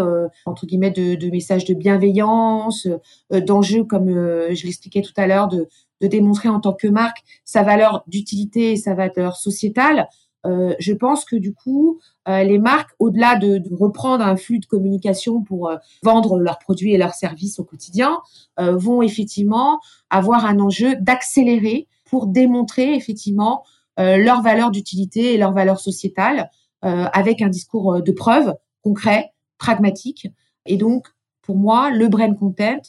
[0.46, 2.88] entre guillemets de, de, messages de bienveillance,
[3.30, 5.68] d'enjeux comme je l'expliquais tout à l'heure de,
[6.02, 10.08] de démontrer en tant que marque sa valeur d'utilité et sa valeur sociétale,
[10.44, 14.66] euh, je pense que du coup, euh, les marques, au-delà de, reprendre un flux de
[14.66, 18.18] communication pour euh, vendre leurs produits et leurs services au quotidien,
[18.58, 23.64] vont effectivement avoir un enjeu d'accélérer pour démontrer effectivement
[23.96, 26.50] leur valeur d'utilité et leur valeur sociétale
[26.82, 30.28] avec un discours de preuve concret, pragmatique.
[30.66, 31.08] Et donc,
[31.40, 32.80] pour moi, le brand content,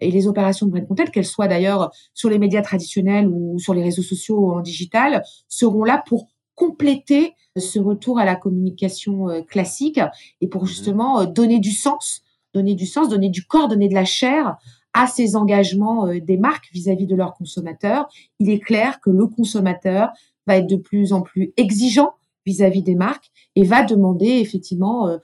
[0.00, 3.74] et les opérations de brand content, qu'elles soient d'ailleurs sur les médias traditionnels ou sur
[3.74, 9.28] les réseaux sociaux ou en digital, seront là pour compléter ce retour à la communication
[9.28, 10.00] euh, classique
[10.40, 12.22] et pour mmh justement euh, donner du sens,
[12.54, 14.56] donner du sens, donner du corps, donner de la chair
[14.92, 20.08] à ces engagements des marques vis-à-vis de leurs consommateurs, il est clair que le consommateur
[20.46, 22.14] va être de plus en plus exigeant
[22.46, 25.18] vis-à-vis des marques et va demander effectivement,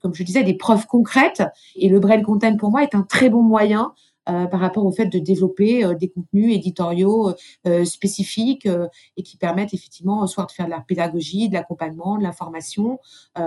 [0.00, 1.44] comme je disais, des preuves concrètes.
[1.76, 3.92] Et le Braille Content pour moi est un très bon moyen
[4.28, 7.32] euh, par rapport au fait de développer euh, des contenus éditoriaux
[7.66, 8.68] euh, spécifiques
[9.16, 12.98] et qui permettent effectivement soit de faire de la pédagogie, de l'accompagnement, de l'information,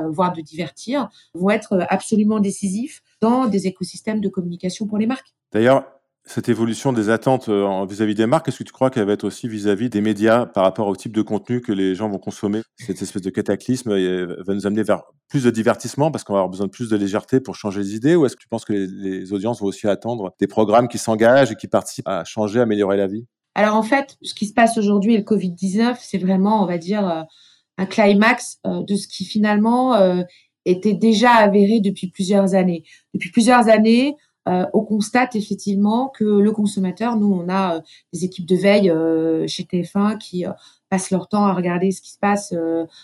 [0.10, 5.34] voire de divertir, vont être absolument décisifs dans des écosystèmes de communication pour les marques.
[5.52, 5.86] D'ailleurs,
[6.28, 9.24] cette évolution des attentes euh, vis-à-vis des marques, est-ce que tu crois qu'elle va être
[9.24, 12.62] aussi vis-à-vis des médias par rapport au type de contenu que les gens vont consommer?
[12.78, 16.40] Cette espèce de cataclysme euh, va nous amener vers plus de divertissement parce qu'on va
[16.40, 18.66] avoir besoin de plus de légèreté pour changer les idées Ou est-ce que tu penses
[18.66, 22.60] que les, audiences vont aussi attendre des programmes qui s'engagent et qui participent à changer,
[22.60, 23.26] améliorer la vie?
[23.54, 27.08] Alors en fait, ce qui se passe aujourd'hui le Covid-19, c'est vraiment, on va dire,
[27.08, 27.22] euh,
[27.78, 30.24] un climax de ce qui finalement
[30.64, 32.84] était déjà avéré depuis plusieurs années.
[33.14, 34.16] Depuis plusieurs années,
[34.48, 37.82] euh, on constate effectivement que le consommateur, nous, on a euh,
[38.14, 40.46] des équipes de veille euh, chez TF1 qui
[40.90, 42.54] passent leur temps à regarder ce qui se passe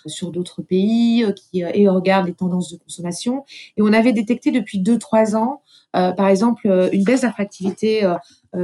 [0.05, 3.43] sur d'autres pays, qui et regardent les tendances de consommation.
[3.75, 8.05] Et on avait détecté depuis deux trois ans, par exemple, une baisse d'attractivité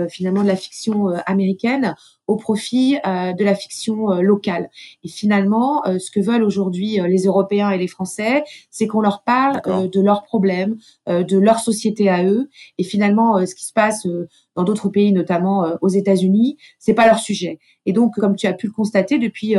[0.10, 1.96] finalement de la fiction américaine
[2.28, 4.70] au profit euh, de la fiction euh, locale.
[5.04, 9.24] Et finalement, euh, ce que veulent aujourd'hui les Européens et les Français, c'est qu'on leur
[9.24, 12.50] parle de leurs problèmes, de leur société à eux.
[12.78, 14.08] Et finalement, ce qui se passe
[14.56, 17.60] dans d'autres pays, notamment aux États-Unis, c'est pas leur sujet.
[17.86, 19.56] Et donc, comme tu as pu le constater depuis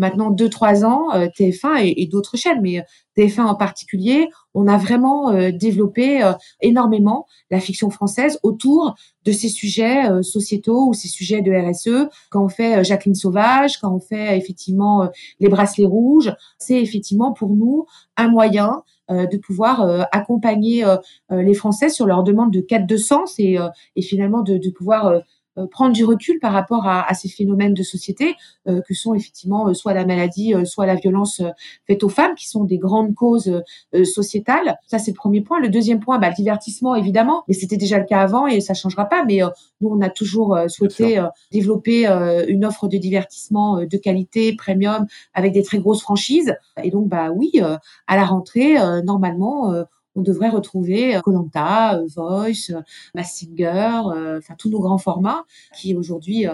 [0.00, 2.82] maintenant deux trois ans, euh, TF1 et, d'autres chaînes, mais euh,
[3.16, 6.28] TF1 en particulier, on a vraiment euh, développé
[6.60, 12.08] énormément la fiction française autour de ces sujets sociétaux ou ces sujets de RSE.
[12.30, 15.08] Quand on fait Jacqueline Sauvage, quand on fait effectivement
[15.40, 17.84] les bracelets rouges, c'est effectivement pour nous
[18.16, 20.86] un moyen de pouvoir accompagner
[21.30, 23.58] les Français sur leur demande de quête de sens et,
[23.96, 25.20] et finalement de, de pouvoir
[25.66, 28.36] prendre du recul par rapport à, à ces phénomènes de société
[28.68, 31.42] euh, que sont effectivement euh, soit la maladie, soit la violence
[31.86, 33.62] faite aux femmes, qui sont des grandes causes
[34.04, 34.78] sociétales.
[34.86, 35.60] Ça, c'est le premier point.
[35.60, 38.74] Le deuxième point, bah, le divertissement, évidemment, mais c'était déjà le cas avant et ça
[38.74, 39.24] changera pas.
[39.24, 39.40] Mais
[39.80, 42.06] nous, on a toujours souhaité développer
[42.48, 46.54] une offre de divertissement de qualité, premium, avec des très grosses franchises.
[46.82, 47.60] Et donc, bah oui,
[48.06, 49.84] à la rentrée, normalement
[50.16, 52.80] on devrait retrouver euh, Colanta, euh, Voice, euh,
[53.14, 54.00] Massinger,
[54.38, 55.44] enfin tous nos grands formats
[55.74, 56.46] qui aujourd'hui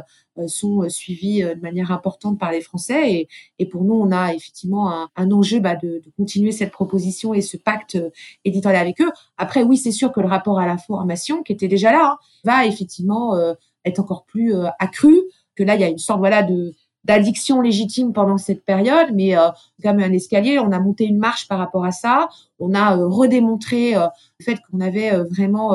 [0.47, 3.12] sont suivis de manière importante par les Français.
[3.12, 6.73] Et, et pour nous, on a effectivement un, un enjeu bah, de, de, continuer cette
[6.73, 7.99] proposition et ce pacte
[8.45, 9.11] éditorial avec eux.
[9.38, 12.19] Après, oui, c'est sûr que le rapport à la formation, qui était déjà là, hein,
[12.45, 13.35] va effectivement
[13.85, 15.14] être encore plus accru.
[15.55, 16.75] Que là, il y a une sorte voilà de
[17.07, 19.49] d'addiction légitime pendant cette période, mais euh,
[19.83, 22.29] comme un escalier, on a monté une marche par rapport à ça.
[22.59, 24.07] On a euh, redémontré euh,
[24.40, 25.75] le fait qu'on avait euh, vraiment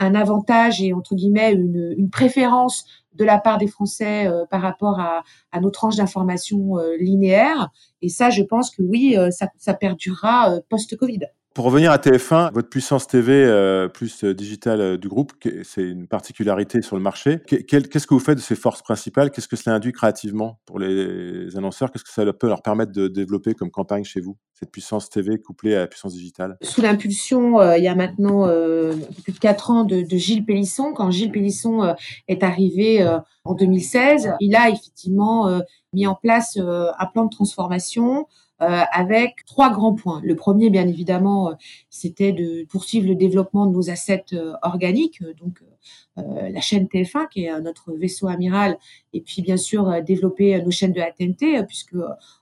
[0.00, 4.98] un avantage et entre guillemets une, une, préférence de la part des Français par rapport
[4.98, 7.70] à, à, nos tranches d'information linéaires.
[8.02, 11.20] Et ça, je pense que oui, ça, ça perdurera post-Covid.
[11.54, 15.82] Pour revenir à TF1, votre puissance TV euh, plus euh, digitale euh, du groupe, c'est
[15.82, 17.38] une particularité sur le marché.
[17.46, 19.30] Qu'est-ce que vous faites de ces forces principales?
[19.30, 21.92] Qu'est-ce que cela induit créativement pour les annonceurs?
[21.92, 25.38] Qu'est-ce que ça peut leur permettre de développer comme campagne chez vous cette puissance TV
[25.38, 26.56] couplée à la puissance digitale?
[26.60, 28.48] Sous l'impulsion, il y a maintenant
[29.22, 31.94] plus de quatre ans de, de, Gilles Pélisson, quand Gilles Pélisson
[32.26, 33.04] est arrivé
[33.44, 35.60] en 2016, il a effectivement
[35.92, 38.26] mis en place un plan de transformation
[38.62, 40.20] euh, avec trois grands points.
[40.22, 41.54] Le premier, bien évidemment, euh,
[41.90, 45.60] c'était de poursuivre le développement de nos assets euh, organiques, donc
[46.16, 48.78] la chaîne TF1 qui est notre vaisseau amiral,
[49.12, 51.96] et puis bien sûr développer nos chaînes de la TNT, puisque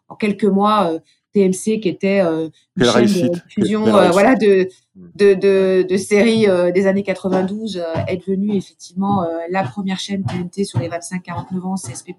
[0.09, 0.93] en quelques mois,
[1.33, 5.09] TMC qui était euh, une chaîne de fusion euh, voilà de mm.
[5.15, 10.25] de, de, de séries euh, des années 92 euh, est devenue effectivement la première chaîne
[10.25, 12.15] TNT sur les 25-49 ans CSP+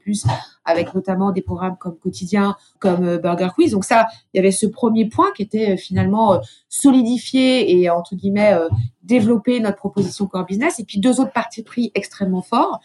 [0.65, 3.71] avec notamment des programmes comme quotidien comme Burger Quiz.
[3.71, 8.55] Donc ça il y avait ce premier point qui était finalement solidifier et entre guillemets
[9.03, 10.79] développer notre proposition core business.
[10.79, 12.79] Et puis deux autres parties pris extrêmement forts.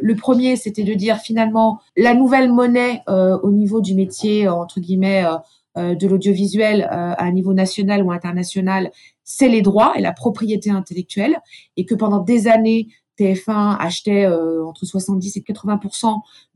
[0.00, 5.24] Le premier, c'était de dire finalement la nouvelle monnaie au niveau du métier entre guillemets
[5.24, 5.36] euh,
[5.76, 6.86] de l'audiovisuel euh,
[7.18, 8.92] à un niveau national ou international,
[9.24, 11.40] c'est les droits et la propriété intellectuelle,
[11.76, 15.80] et que pendant des années, TF1 achetait euh, entre 70 et 80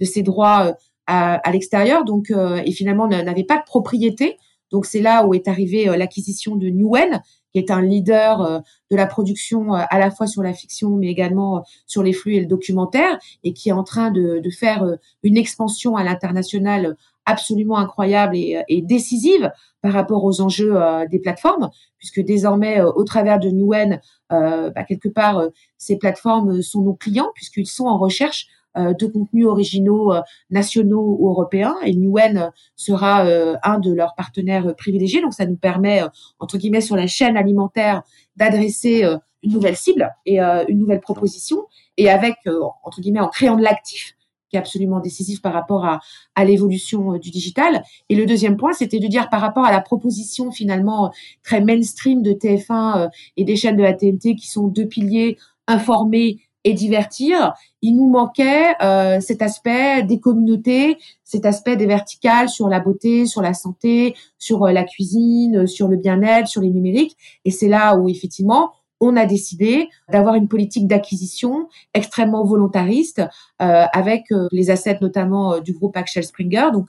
[0.01, 0.75] de ses droits
[1.07, 2.31] à, à l'extérieur, donc
[2.65, 4.37] et finalement n'avait pas de propriété.
[4.71, 9.07] Donc c'est là où est arrivée l'acquisition de Newen, qui est un leader de la
[9.07, 13.19] production à la fois sur la fiction, mais également sur les flux et le documentaire,
[13.43, 14.85] et qui est en train de, de faire
[15.23, 16.97] une expansion à l'international
[17.29, 20.77] absolument incroyable et, et décisive par rapport aux enjeux
[21.11, 25.45] des plateformes, puisque désormais, au travers de Newen, bah, quelque part,
[25.77, 31.17] ces plateformes sont nos clients, puisqu'ils sont en recherche euh, de contenus originaux euh, nationaux
[31.19, 31.77] ou européens.
[31.85, 35.23] Et Newen sera euh, un de leurs partenaires privilégiés.
[35.23, 36.03] Donc, ça nous permet,
[36.39, 38.03] entre guillemets, sur la chaîne alimentaire,
[38.37, 39.05] d'adresser
[39.43, 41.67] une nouvelle cible et une nouvelle proposition.
[41.97, 42.37] Et avec,
[42.85, 44.15] entre guillemets, en créant de l'actif
[44.49, 46.01] qui est absolument décisif par rapport à,
[46.45, 47.83] l'évolution du digital.
[48.09, 52.23] Et le deuxième point, c'était de dire par rapport à la proposition finalement très mainstream
[52.23, 57.55] de TF1 et des chaînes de la TNT qui sont deux piliers informés et divertir,
[57.83, 63.27] il nous manquait euh, cet aspect des communautés, cet aspect des verticales sur la beauté,
[63.27, 67.17] sur la santé, sur euh, la cuisine, sur le bien-être, sur les numériques.
[67.45, 73.23] Et c'est là où effectivement on a décidé d'avoir une politique d'acquisition extrêmement volontariste
[73.63, 76.89] euh, avec les assets notamment du groupe Axel Springer, donc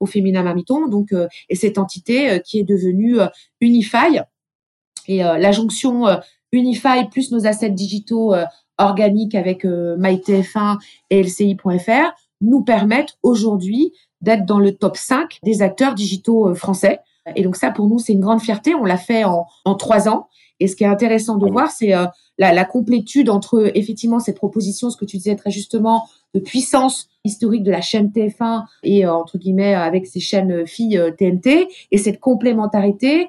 [0.00, 1.14] au féminin Mamiton, donc
[1.48, 3.18] et cette entité qui est devenue
[3.60, 4.20] Unify.
[5.06, 6.06] Et la jonction
[6.52, 8.34] Unify plus nos assets digitaux
[8.80, 10.78] organiques avec euh, MyTF1
[11.10, 17.00] et LCI.fr nous permettent aujourd'hui d'être dans le top 5 des acteurs digitaux euh, français.
[17.36, 18.74] Et donc ça, pour nous, c'est une grande fierté.
[18.74, 20.28] On l'a fait en, en trois ans.
[20.60, 22.06] Et ce qui est intéressant de voir, c'est euh,
[22.38, 27.08] la, la, complétude entre effectivement cette proposition, ce que tu disais très justement, de puissance
[27.24, 32.20] historique de la chaîne TF1 et entre guillemets avec ces chaînes filles TNT, et cette
[32.20, 33.28] complémentarité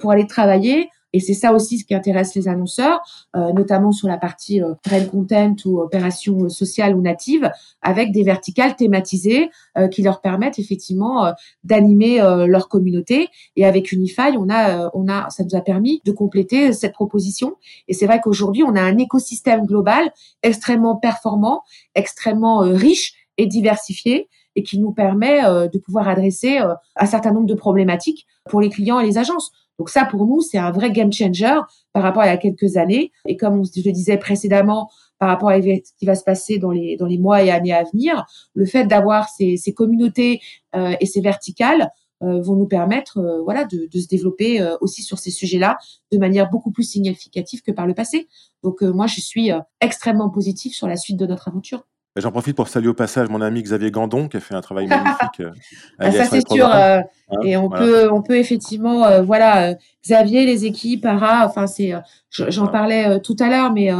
[0.00, 3.00] pour aller travailler et c'est ça aussi ce qui intéresse les annonceurs,
[3.36, 4.74] euh, notamment sur la partie euh,
[5.10, 7.50] content ou opération sociale ou native,
[7.82, 11.32] avec des verticales thématisées euh, qui leur permettent effectivement euh,
[11.64, 13.28] d'animer euh, leur communauté.
[13.56, 17.56] Et avec Unify, on a, on a, ça nous a permis de compléter cette proposition.
[17.88, 21.62] Et c'est vrai qu'aujourd'hui, on a un écosystème global extrêmement performant,
[21.94, 26.58] extrêmement riche et diversifié et qui nous permet de pouvoir adresser
[26.96, 29.52] un certain nombre de problématiques pour les clients et les agences.
[29.80, 31.58] Donc ça, pour nous, c'est un vrai game changer
[31.94, 33.12] par rapport à il y a quelques années.
[33.26, 36.70] Et comme je le disais précédemment, par rapport à ce qui va se passer dans
[36.70, 40.42] les, dans les mois et années à venir, le fait d'avoir ces, ces communautés
[40.76, 41.88] euh, et ces verticales
[42.22, 45.78] euh, vont nous permettre euh, voilà, de, de, se développer aussi sur ces sujets-là
[46.12, 48.28] de manière beaucoup plus significative que par le passé.
[48.62, 51.86] Donc moi, je suis extrêmement positive sur la suite de notre aventure.
[52.16, 54.86] J'en profite pour saluer au passage mon ami Xavier Gandon qui a fait un travail
[54.88, 55.40] magnifique.
[55.40, 55.52] Euh,
[56.00, 56.66] ah, ça c'est sûr.
[56.66, 61.68] Euh, hein, et on peut, on peut effectivement, euh, voilà, Xavier, les équipes, Ara, enfin
[61.68, 61.92] c'est,
[62.30, 63.90] j'en parlais tout à l'heure, mais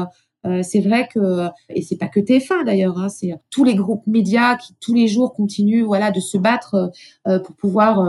[0.62, 4.56] c'est vrai que et c'est pas que TF1 d'ailleurs, hein, c'est tous les groupes médias
[4.56, 6.90] qui tous les jours continuent, voilà, de se battre
[7.24, 8.04] pour pouvoir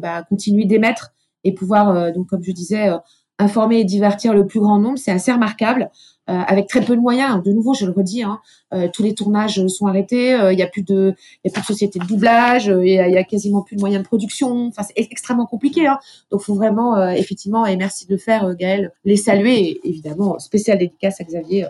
[0.00, 1.12] bah, continuer d'émettre
[1.44, 2.90] et pouvoir donc comme je disais
[3.38, 5.90] informer et divertir le plus grand nombre, c'est assez remarquable.
[6.30, 7.42] Euh, avec très peu de moyens.
[7.42, 8.40] De nouveau, je le redis, hein,
[8.72, 10.32] euh, tous les tournages sont arrêtés.
[10.32, 12.66] Euh, il y a plus de, il a plus de société de doublage.
[12.66, 14.68] Il y, a quasiment plus de moyens de production.
[14.68, 15.86] Enfin, c'est extrêmement compliqué.
[15.86, 15.98] Hein.
[16.30, 19.80] Donc, faut vraiment, effectivement, et merci de le faire, Gaël, les saluer.
[19.84, 21.66] Évidemment, spécial dédicace à Xavier.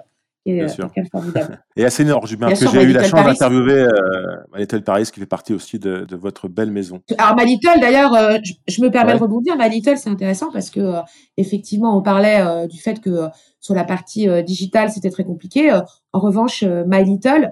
[0.46, 0.60] Et,
[1.84, 6.04] assez énorme, que j'ai eu la chance d'interviewer euh, Paris, qui fait partie aussi de,
[6.04, 7.00] de votre belle maison.
[7.16, 8.12] Alors Malitel, d'ailleurs,
[8.68, 9.56] je, me permets de rebondir.
[9.56, 10.96] Malitel, c'est intéressant parce que
[11.38, 13.30] effectivement, on parlait du fait que
[13.64, 15.72] sur la partie euh, digitale, c'était très compliqué.
[15.72, 15.80] Euh,
[16.12, 17.50] en revanche, euh, My Little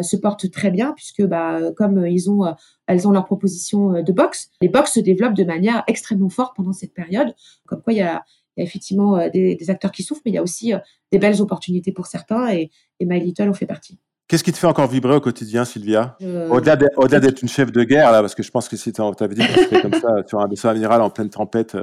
[0.00, 2.54] se porte très bien puisque, bah, comme ils ont,
[2.86, 6.72] elles ont leur proposition de box, les box se développent de manière extrêmement forte pendant
[6.72, 7.34] cette période.
[7.66, 8.24] Comme quoi, il y a,
[8.56, 10.72] effectivement des, acteurs qui souffrent, mais il y a aussi
[11.12, 13.98] des belles opportunités pour certains et, My Little en fait partie.
[14.28, 16.16] Qu'est-ce qui te fait encore vibrer au quotidien, Sylvia?
[16.50, 19.34] Au-delà d'être une chef de guerre, là, parce que je pense que si tu avais
[19.34, 21.76] dit que comme ça sur un vaisseau amiral en pleine tempête,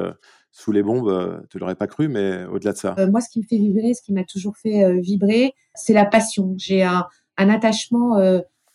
[0.52, 2.96] sous les bombes, euh, tu l'aurais pas cru, mais au-delà de ça.
[3.00, 5.94] Euh, moi, ce qui me fait vibrer, ce qui m'a toujours fait euh, vibrer, c'est
[5.94, 6.54] la passion.
[6.58, 7.06] J'ai un,
[7.38, 8.18] un, attachement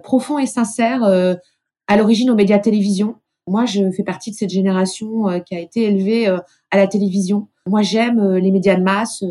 [0.02, 3.16] profond et sincère à l'origine aux médias télévision.
[3.46, 7.48] Moi, je fais partie de cette génération qui a été élevée à la télévision.
[7.66, 9.24] Moi, j'aime les médias de masse,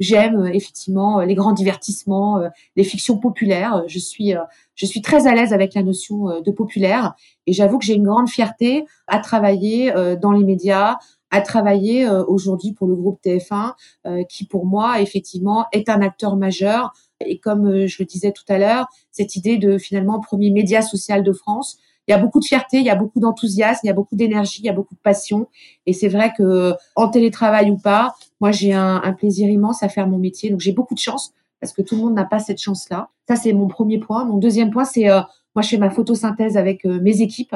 [0.00, 2.40] j'aime effectivement les grands divertissements,
[2.74, 3.84] les fictions populaires.
[3.86, 4.32] Je suis,
[4.74, 7.14] je suis très à l'aise avec la notion de populaire
[7.46, 10.96] et j'avoue que j'ai une grande fierté à travailler dans les médias,
[11.32, 13.72] à travailler euh, aujourd'hui pour le groupe TF1,
[14.06, 16.92] euh, qui pour moi effectivement est un acteur majeur.
[17.24, 20.82] Et comme euh, je le disais tout à l'heure, cette idée de finalement premier média
[20.82, 23.86] social de France, il y a beaucoup de fierté, il y a beaucoup d'enthousiasme, il
[23.86, 25.48] y a beaucoup d'énergie, il y a beaucoup de passion.
[25.86, 30.06] Et c'est vrai que en télétravail ou pas, moi j'ai un, plaisir immense à faire
[30.06, 30.50] mon métier.
[30.50, 33.08] Donc j'ai beaucoup de chance parce que tout le monde n'a pas cette chance-là.
[33.28, 34.24] Ça c'est mon premier point.
[34.24, 35.06] Mon deuxième point, c'est
[35.54, 37.54] moi je fais ma photosynthèse avec mes équipes.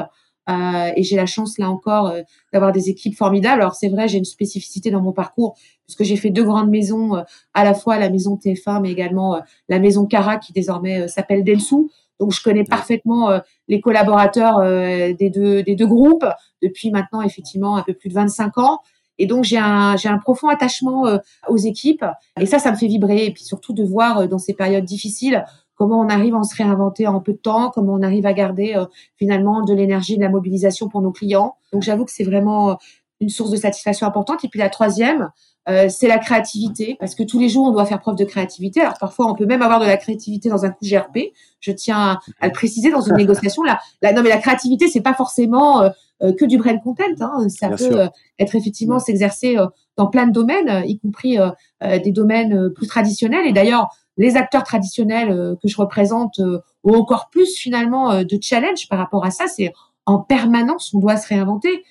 [0.49, 2.21] Euh, et j'ai la chance là encore euh,
[2.53, 3.61] d'avoir des équipes formidables.
[3.61, 7.17] Alors c'est vrai, j'ai une spécificité dans mon parcours puisque j'ai fait deux grandes maisons,
[7.17, 7.21] euh,
[7.53, 11.91] à la fois la maison TF1 mais également la maison Cara qui désormais s'appelle Delsou.
[12.19, 16.25] Donc, je connais parfaitement les collaborateurs des, deux, des deux groupes
[16.63, 18.79] depuis maintenant, effectivement, un peu plus de 25 ans.
[19.19, 21.05] Et donc, j'ai un, j'ai un profond attachement
[21.47, 22.05] aux équipes.
[22.39, 23.25] Et ça, ça me fait vibrer.
[23.25, 25.43] Et puis surtout de voir dans ces périodes difficiles
[25.77, 28.73] comment on arrive à se réinventer en peu de temps, comment on arrive à garder
[28.75, 31.55] euh, finalement de l'énergie, de la mobilisation pour nos clients.
[31.71, 32.73] Donc j'avoue que c'est vraiment euh,
[33.19, 34.43] une source de satisfaction importante.
[34.43, 35.29] Et puis la troisième,
[35.69, 38.81] euh, c'est la créativité, parce que tous les jours, on doit faire preuve de créativité.
[38.81, 41.33] Alors parfois, on peut même avoir de la créativité dans un coup GRP.
[41.59, 43.63] Je tiens à, le préciser dans une négociation.
[43.63, 43.79] Là,
[44.13, 45.89] non, mais la créativité, c'est pas forcément
[46.21, 47.03] que du brain content.
[47.21, 47.49] Hein.
[47.49, 49.57] Ça peut être effectivement s'exercer
[49.97, 51.37] dans plein de domaines, y compris
[51.81, 53.45] des domaines plus traditionnels.
[53.45, 58.23] Et d'ailleurs, les acteurs traditionnels euh, que je représente euh, ont encore plus finalement euh,
[58.23, 59.47] de challenge par rapport à ça.
[59.47, 59.73] C'est
[60.05, 61.83] en permanence, on doit se réinventer.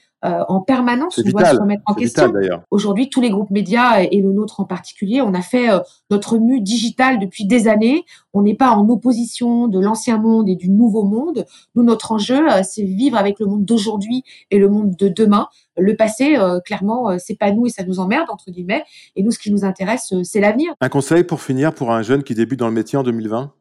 [0.48, 2.32] En permanence, on doit se remettre en question.
[2.70, 5.68] Aujourd'hui, tous les groupes médias et le nôtre en particulier, on a fait
[6.10, 8.04] notre mue digital depuis des années.
[8.32, 11.46] On n'est pas en opposition de l'ancien monde et du nouveau monde.
[11.74, 15.48] Nous, notre enjeu, c'est vivre avec le monde d'aujourd'hui et le monde de demain.
[15.78, 18.84] Le passé, euh, clairement, euh, c'est pas nous et ça nous emmerde entre guillemets.
[19.14, 20.74] Et nous, ce qui nous intéresse, euh, c'est l'avenir.
[20.80, 23.52] Un conseil pour finir pour un jeune qui débute dans le métier en 2020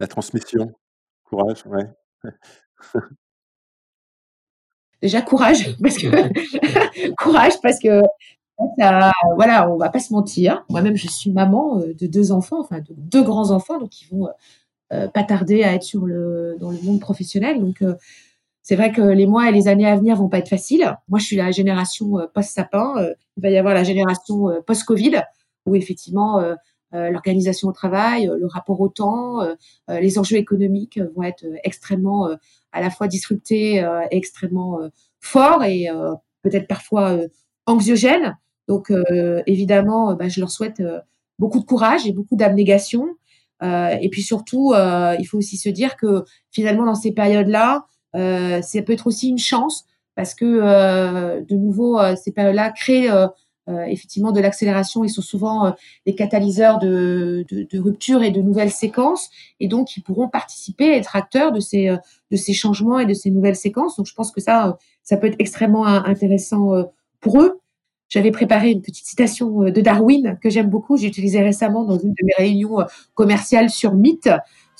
[0.00, 0.72] La transmission.
[1.24, 1.86] Courage, ouais.
[5.02, 6.08] Déjà courage parce que
[7.14, 8.00] courage parce que
[9.36, 10.64] voilà, on va pas se mentir.
[10.68, 14.28] Moi-même, je suis maman de deux enfants, enfin de deux grands enfants, donc ils vont
[14.90, 17.60] pas tarder à être sur le dans le monde professionnel.
[17.60, 17.82] Donc
[18.70, 20.96] c'est vrai que les mois et les années à venir vont pas être faciles.
[21.08, 22.94] Moi, je suis la génération euh, post-sapin.
[22.98, 25.22] Euh, il va y avoir la génération euh, post-Covid,
[25.66, 26.40] où effectivement
[26.92, 29.40] l'organisation au travail, le rapport au temps,
[29.88, 32.30] les enjeux économiques vont être extrêmement
[32.72, 34.78] à la fois disruptés et extrêmement
[35.20, 35.88] forts et
[36.42, 37.18] peut-être parfois
[37.66, 38.36] anxiogènes.
[38.68, 38.92] Donc
[39.46, 40.82] évidemment, bah, je leur souhaite
[41.38, 43.06] beaucoup de courage et beaucoup d'abnégation.
[43.62, 48.82] et puis surtout, il faut aussi se dire que finalement, dans ces périodes-là, euh, ça
[48.82, 49.84] peut être aussi une chance
[50.16, 53.08] parce que euh, de nouveau euh, ces périodes-là créent
[53.86, 55.04] effectivement de l'accélération.
[55.04, 60.02] Ils sont souvent les catalyseurs de, de, rupture et de nouvelles séquences, et donc ils
[60.02, 61.94] pourront participer, être acteurs de ces
[62.32, 63.96] ces changements et de ces nouvelles séquences.
[63.96, 66.72] Donc je pense que ça ça peut être extrêmement intéressant
[67.20, 67.60] pour eux.
[68.08, 70.96] J'avais préparé une petite citation de Darwin que j'aime beaucoup.
[70.96, 72.78] J'ai utilisé récemment dans une de mes réunions
[73.14, 74.30] commerciales sur Mythe.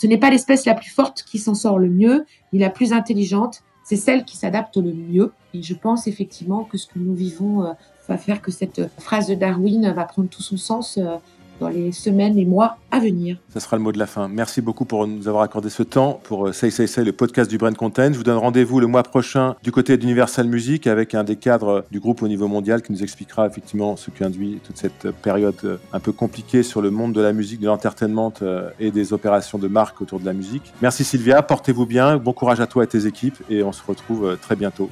[0.01, 2.95] Ce n'est pas l'espèce la plus forte qui s'en sort le mieux, ni la plus
[2.95, 5.33] intelligente, c'est celle qui s'adapte le mieux.
[5.53, 7.73] Et je pense effectivement que ce que nous vivons euh,
[8.11, 11.17] va faire que cette phrase de Darwin va prendre tout son sens euh,
[11.61, 13.37] dans les semaines et mois à venir.
[13.51, 14.27] Ça sera le mot de la fin.
[14.29, 17.49] Merci beaucoup pour nous avoir accordé ce temps pour euh, Say Say Say, le podcast
[17.49, 18.13] du Brand Content.
[18.13, 21.85] Je vous donne rendez-vous le mois prochain du côté d'Universal Music avec un des cadres
[21.91, 25.77] du groupe au niveau mondial qui nous expliquera effectivement ce qu'induit toute cette période euh,
[25.93, 29.59] un peu compliquée sur le monde de la musique, de l'entertainment euh, et des opérations
[29.59, 30.73] de marque autour de la musique.
[30.81, 34.37] Merci Sylvia, portez-vous bien, bon courage à toi et tes équipes et on se retrouve
[34.41, 34.89] très bientôt.